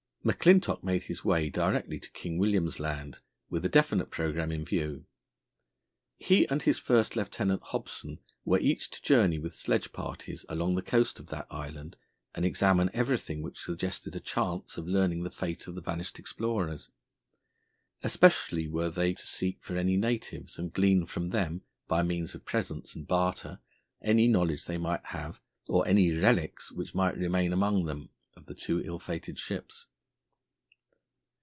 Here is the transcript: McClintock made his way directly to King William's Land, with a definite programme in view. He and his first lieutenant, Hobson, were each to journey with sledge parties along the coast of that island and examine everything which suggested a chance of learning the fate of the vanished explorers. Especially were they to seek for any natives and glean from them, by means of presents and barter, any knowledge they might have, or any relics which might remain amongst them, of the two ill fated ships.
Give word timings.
McClintock 0.23 0.83
made 0.83 1.01
his 1.01 1.25
way 1.25 1.49
directly 1.49 1.99
to 1.99 2.11
King 2.11 2.37
William's 2.37 2.79
Land, 2.79 3.21
with 3.49 3.65
a 3.65 3.69
definite 3.69 4.11
programme 4.11 4.51
in 4.51 4.63
view. 4.63 5.05
He 6.19 6.47
and 6.47 6.61
his 6.61 6.77
first 6.77 7.15
lieutenant, 7.15 7.63
Hobson, 7.63 8.19
were 8.45 8.59
each 8.59 8.91
to 8.91 9.01
journey 9.01 9.39
with 9.39 9.55
sledge 9.55 9.91
parties 9.91 10.45
along 10.47 10.75
the 10.75 10.83
coast 10.83 11.17
of 11.19 11.29
that 11.29 11.47
island 11.49 11.97
and 12.35 12.45
examine 12.45 12.91
everything 12.93 13.41
which 13.41 13.57
suggested 13.59 14.15
a 14.15 14.19
chance 14.19 14.77
of 14.77 14.85
learning 14.87 15.23
the 15.23 15.31
fate 15.31 15.65
of 15.65 15.73
the 15.73 15.81
vanished 15.81 16.19
explorers. 16.19 16.91
Especially 18.03 18.67
were 18.67 18.91
they 18.91 19.15
to 19.15 19.25
seek 19.25 19.57
for 19.63 19.75
any 19.75 19.97
natives 19.97 20.59
and 20.59 20.71
glean 20.71 21.07
from 21.07 21.29
them, 21.29 21.63
by 21.87 22.03
means 22.03 22.35
of 22.35 22.45
presents 22.45 22.93
and 22.93 23.07
barter, 23.07 23.57
any 24.03 24.27
knowledge 24.27 24.65
they 24.65 24.77
might 24.77 25.05
have, 25.05 25.41
or 25.67 25.87
any 25.87 26.11
relics 26.15 26.71
which 26.71 26.93
might 26.93 27.17
remain 27.17 27.51
amongst 27.51 27.87
them, 27.87 28.09
of 28.35 28.45
the 28.45 28.53
two 28.53 28.79
ill 28.83 28.99
fated 28.99 29.39
ships. 29.39 29.87